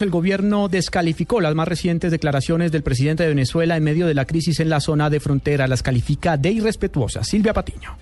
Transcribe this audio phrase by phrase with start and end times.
[0.00, 4.24] El gobierno descalificó las más recientes declaraciones del presidente de Venezuela en medio de la
[4.24, 5.68] crisis en la zona de frontera.
[5.68, 7.28] Las califica de irrespetuosas.
[7.28, 7.96] Silvia Patiño.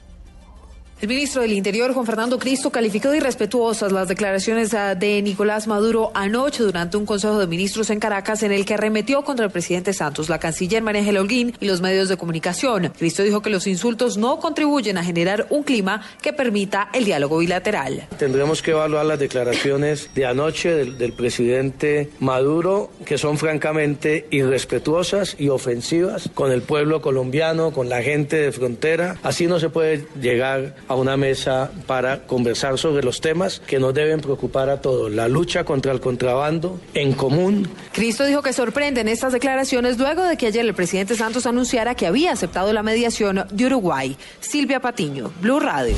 [1.02, 5.66] El ministro del Interior, Juan Fernando Cristo, calificó de irrespetuosas las declaraciones ah, de Nicolás
[5.66, 9.51] Maduro anoche durante un Consejo de Ministros en Caracas en el que arremetió contra el
[9.51, 12.93] presidente Santos, la canciller María Ángela Holguín y los medios de comunicación.
[12.96, 17.38] Cristo dijo que los insultos no contribuyen a generar un clima que permita el diálogo
[17.38, 18.07] bilateral.
[18.16, 25.34] Tendremos que evaluar las declaraciones de anoche del, del presidente Maduro, que son francamente irrespetuosas
[25.37, 29.16] y ofensivas con el pueblo colombiano, con la gente de frontera.
[29.24, 33.95] Así no se puede llegar a una mesa para conversar sobre los temas que nos
[33.95, 37.68] deben preocupar a todos, la lucha contra el contrabando en común.
[37.93, 42.07] Cristo dijo que sorprenden estas declaraciones luego de que ayer el presidente Santos anunciara que
[42.07, 44.16] había aceptado la mediación de Uruguay.
[44.40, 45.96] Silvia Patiño, Blue Radio.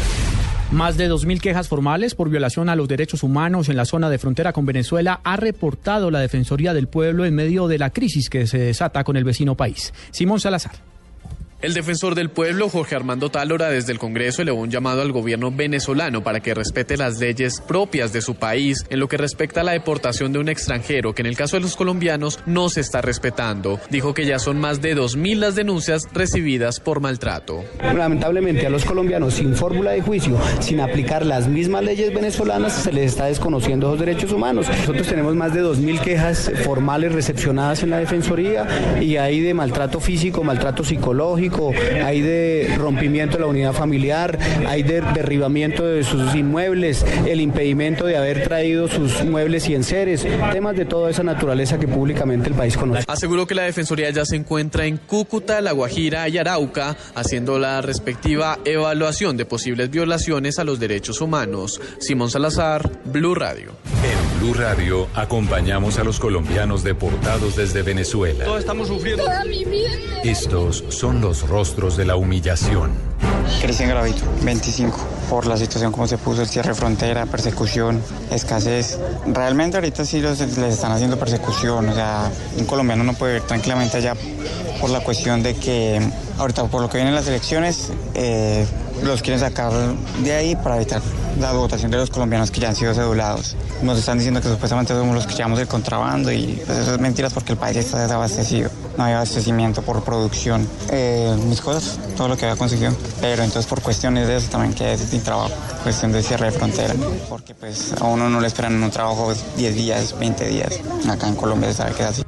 [0.71, 4.19] Más de 2.000 quejas formales por violación a los derechos humanos en la zona de
[4.19, 8.47] frontera con Venezuela ha reportado la Defensoría del Pueblo en medio de la crisis que
[8.47, 9.95] se desata con el vecino país.
[10.11, 10.94] Simón Salazar.
[11.65, 15.51] El defensor del pueblo, Jorge Armando Tálora, desde el Congreso elevó un llamado al gobierno
[15.51, 19.65] venezolano para que respete las leyes propias de su país en lo que respecta a
[19.65, 23.01] la deportación de un extranjero, que en el caso de los colombianos no se está
[23.01, 23.81] respetando.
[23.89, 27.65] Dijo que ya son más de 2.000 las denuncias recibidas por maltrato.
[27.81, 32.93] Lamentablemente a los colombianos sin fórmula de juicio, sin aplicar las mismas leyes venezolanas, se
[32.93, 34.69] les está desconociendo los derechos humanos.
[34.69, 39.99] Nosotros tenemos más de 2.000 quejas formales recepcionadas en la Defensoría y hay de maltrato
[39.99, 41.54] físico, maltrato psicológico,
[42.05, 48.07] hay de rompimiento de la unidad familiar, hay de derribamiento de sus inmuebles, el impedimento
[48.07, 52.55] de haber traído sus muebles y enseres, temas de toda esa naturaleza que públicamente el
[52.55, 53.05] país conoce.
[53.07, 57.81] Aseguró que la Defensoría ya se encuentra en Cúcuta, La Guajira y Arauca, haciendo la
[57.81, 61.81] respectiva evaluación de posibles violaciones a los derechos humanos.
[61.99, 63.73] Simón Salazar, Blue Radio.
[64.45, 68.45] En Blue Radio acompañamos a los colombianos deportados desde Venezuela.
[68.45, 69.25] Todos estamos sufriendo.
[69.25, 69.89] Toda mi vida.
[70.23, 72.93] Estos son los rostros de la humillación.
[73.63, 74.99] Cristian Gravito, 25.
[75.31, 78.99] Por la situación como se puso, el cierre de frontera, persecución, escasez.
[79.27, 81.89] Realmente ahorita sí los, les están haciendo persecución.
[81.89, 84.15] O sea, un colombiano no puede ir tranquilamente allá
[84.85, 85.99] por la cuestión de que
[86.39, 88.67] ahorita por lo que vienen las elecciones eh,
[89.03, 89.73] los quieren sacar
[90.23, 91.01] de ahí para evitar
[91.41, 93.57] la votación de los colombianos que ya han sido cedulados.
[93.81, 97.01] Nos están diciendo que supuestamente somos los que llevamos el contrabando y pues eso es
[97.01, 98.69] mentiras porque el país está desabastecido.
[98.99, 100.69] No hay abastecimiento por producción.
[100.91, 102.93] Eh, mis cosas, todo lo que había conseguido.
[103.23, 105.51] Pero entonces por cuestiones de eso también que es mi trabajo,
[105.83, 106.93] cuestión de cierre de frontera.
[107.31, 110.79] Porque pues a uno no le esperan un trabajo 10 días, 20 días.
[111.09, 112.23] Acá en Colombia se sabe que es así.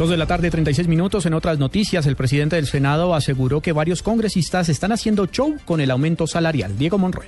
[0.00, 1.26] Dos de la tarde, 36 minutos.
[1.26, 5.82] En otras noticias, el presidente del Senado aseguró que varios congresistas están haciendo show con
[5.82, 6.78] el aumento salarial.
[6.78, 7.26] Diego Monroy.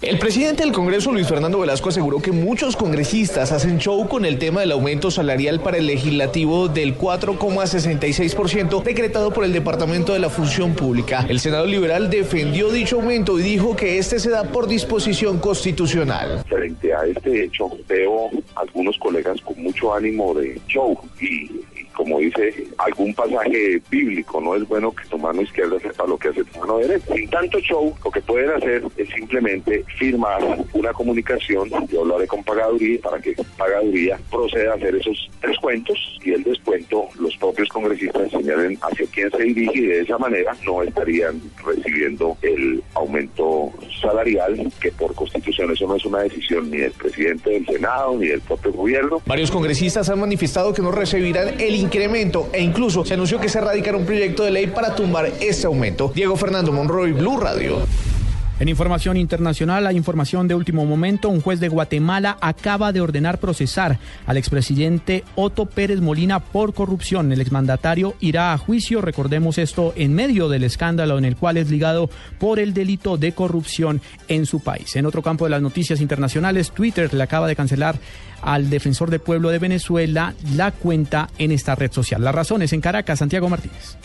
[0.00, 4.38] El presidente del Congreso, Luis Fernando Velasco, aseguró que muchos congresistas hacen show con el
[4.38, 10.30] tema del aumento salarial para el legislativo del 4,66% decretado por el Departamento de la
[10.30, 11.26] Función Pública.
[11.28, 16.44] El Senado Liberal defendió dicho aumento y dijo que este se da por disposición constitucional.
[16.48, 21.50] Frente a este hecho, veo algunos colegas con mucho ánimo de show y
[21.94, 26.28] como dice algún pasaje bíblico, no es bueno que tu mano izquierda sepa lo que
[26.28, 27.14] hace tu mano derecha.
[27.14, 30.40] Sin tanto show, lo que pueden hacer es simplemente firmar
[30.72, 35.98] una comunicación, yo lo haré con pagaduría, para que pagaduría proceda a hacer esos descuentos
[36.24, 40.56] y el descuento los propios congresistas señalen hacia quién se dirige y de esa manera
[40.64, 46.78] no estarían recibiendo el aumento salarial, que por constitución eso no es una decisión ni
[46.78, 49.22] del presidente del Senado ni del propio gobierno.
[49.26, 53.60] Varios congresistas han manifestado que no recibirán el incremento e incluso se anunció que se
[53.60, 56.12] radicará un proyecto de ley para tumbar este aumento.
[56.14, 57.78] Diego Fernando Monroy, Blue Radio.
[58.60, 61.30] En información internacional, hay información de último momento.
[61.30, 67.32] Un juez de Guatemala acaba de ordenar procesar al expresidente Otto Pérez Molina por corrupción.
[67.32, 71.70] El exmandatario irá a juicio, recordemos esto, en medio del escándalo en el cual es
[71.70, 74.94] ligado por el delito de corrupción en su país.
[74.94, 77.96] En otro campo de las noticias internacionales, Twitter le acaba de cancelar
[78.42, 82.22] al defensor del pueblo de Venezuela la cuenta en esta red social.
[82.22, 83.96] Las razones en Caracas, Santiago Martínez.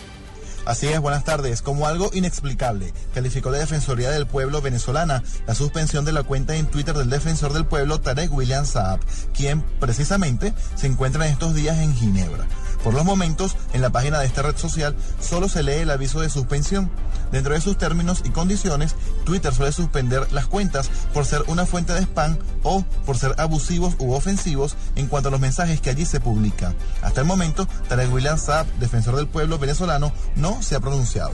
[0.66, 1.62] Así es, buenas tardes.
[1.62, 6.66] Como algo inexplicable, calificó la Defensoría del Pueblo venezolana la suspensión de la cuenta en
[6.66, 9.00] Twitter del defensor del pueblo Tarek William Saab,
[9.36, 12.48] quien precisamente se encuentra en estos días en Ginebra.
[12.84, 16.22] Por los momentos, en la página de esta red social solo se lee el aviso
[16.22, 16.92] de suspensión.
[17.32, 21.94] Dentro de sus términos y condiciones, Twitter suele suspender las cuentas por ser una fuente
[21.94, 26.06] de spam o por ser abusivos u ofensivos en cuanto a los mensajes que allí
[26.06, 26.76] se publican.
[27.02, 31.31] Hasta el momento, Tarek William Saab, defensor del pueblo venezolano, no se ha pronunciado.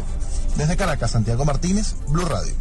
[0.58, 2.54] Desde Caracas, Santiago Martínez, Blue Radio.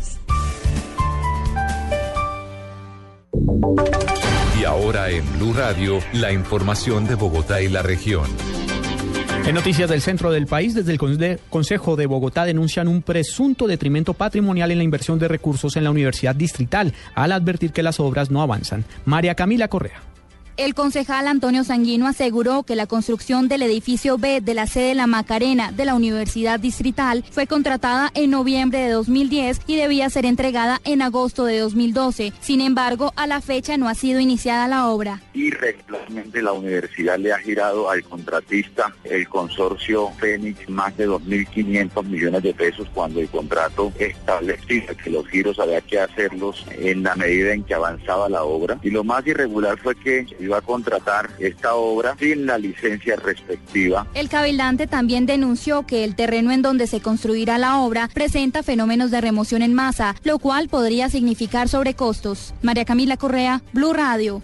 [4.60, 8.26] Y ahora en Blue Radio, la información de Bogotá y la región.
[9.46, 14.12] En noticias del centro del país, desde el Consejo de Bogotá denuncian un presunto detrimento
[14.12, 18.30] patrimonial en la inversión de recursos en la Universidad Distrital, al advertir que las obras
[18.30, 18.84] no avanzan.
[19.06, 20.09] María Camila Correa.
[20.56, 25.06] El concejal Antonio Sanguino aseguró que la construcción del edificio B de la sede La
[25.06, 30.81] Macarena de la Universidad Distrital fue contratada en noviembre de 2010 y debía ser entregada
[30.85, 32.32] en agosto de 2012.
[32.41, 35.23] Sin embargo, a la fecha no ha sido iniciada la obra.
[35.32, 42.43] Irregularmente la universidad le ha girado al contratista, el consorcio Fénix, más de 2.500 millones
[42.43, 47.52] de pesos cuando el contrato establecía que los giros había que hacerlos en la medida
[47.52, 48.79] en que avanzaba la obra.
[48.82, 54.06] Y lo más irregular fue que iba a contratar esta obra sin la licencia respectiva.
[54.14, 59.10] El cabildante también denunció que el terreno en donde se construirá la obra presenta fenómenos
[59.10, 62.54] de remoción en masa, lo cual podría significar sobrecostos.
[62.62, 64.42] María Camila Correa, Blue Radio.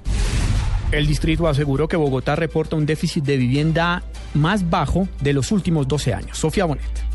[0.92, 4.04] El distrito aseguró que Bogotá reporta un déficit de vivienda
[4.34, 6.38] más bajo de los últimos 12 años.
[6.38, 7.05] Sofía Bonet.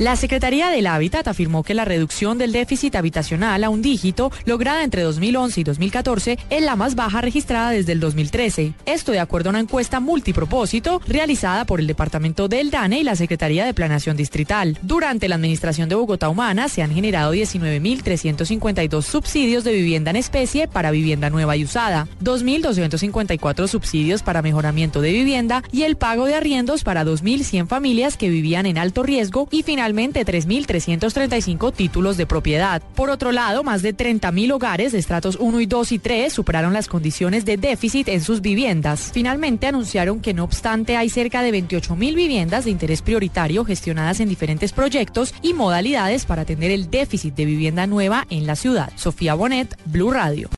[0.00, 4.82] La Secretaría del Hábitat afirmó que la reducción del déficit habitacional a un dígito lograda
[4.82, 8.72] entre 2011 y 2014 es la más baja registrada desde el 2013.
[8.86, 13.14] Esto de acuerdo a una encuesta multipropósito realizada por el Departamento del DANE y la
[13.14, 14.78] Secretaría de Planación Distrital.
[14.80, 20.66] Durante la administración de Bogotá Humana se han generado 19.352 subsidios de vivienda en especie
[20.66, 26.36] para vivienda nueva y usada, 2.254 subsidios para mejoramiento de vivienda y el pago de
[26.36, 32.26] arriendos para 2.100 familias que vivían en alto riesgo y finalmente finalmente 3.335 títulos de
[32.26, 32.80] propiedad.
[32.94, 36.72] Por otro lado, más de 30.000 hogares de estratos 1 y 2 y 3 superaron
[36.72, 39.10] las condiciones de déficit en sus viviendas.
[39.12, 44.28] Finalmente anunciaron que no obstante hay cerca de 28.000 viviendas de interés prioritario gestionadas en
[44.28, 48.92] diferentes proyectos y modalidades para atender el déficit de vivienda nueva en la ciudad.
[48.94, 50.50] Sofía Bonet, Blue Radio.